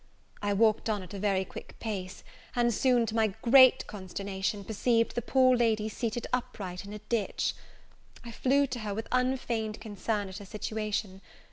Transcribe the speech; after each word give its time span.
I 0.41 0.53
walked 0.53 0.89
on 0.89 1.03
at 1.03 1.13
a 1.13 1.19
very 1.19 1.45
quick 1.45 1.75
pace, 1.79 2.23
and 2.55 2.73
soon, 2.73 3.05
to 3.05 3.13
my 3.15 3.35
great 3.43 3.85
consternation, 3.85 4.63
perceived 4.63 5.13
the 5.13 5.21
poor 5.21 5.55
lady 5.55 5.87
seated 5.89 6.25
upright 6.33 6.83
in 6.85 6.91
a 6.93 6.97
ditch. 6.97 7.53
I 8.25 8.31
flew 8.31 8.65
to 8.65 8.79
her 8.79 8.95
with 8.95 9.07
unfeigned 9.11 9.79
concern 9.79 10.27
at 10.27 10.39
her 10.39 10.45
situation. 10.45 11.21